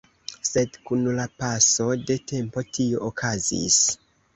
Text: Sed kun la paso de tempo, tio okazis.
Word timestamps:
Sed 0.47 0.79
kun 0.87 1.03
la 1.21 1.27
paso 1.43 1.87
de 2.11 2.19
tempo, 2.35 2.67
tio 2.75 3.07
okazis. 3.13 3.85